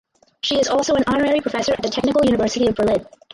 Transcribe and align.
She 0.41 0.59
is 0.59 0.67
also 0.67 0.95
an 0.95 1.03
honorary 1.05 1.41
professor 1.41 1.73
at 1.73 1.83
the 1.83 1.89
Technical 1.89 2.25
University 2.25 2.65
of 2.65 2.73
Berlin. 2.73 3.05